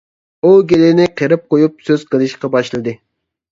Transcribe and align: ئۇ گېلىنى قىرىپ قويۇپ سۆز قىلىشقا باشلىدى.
ئۇ 0.43 0.53
گېلىنى 0.71 1.05
قىرىپ 1.21 1.45
قويۇپ 1.53 1.85
سۆز 1.91 2.09
قىلىشقا 2.15 2.53
باشلىدى. 2.59 2.99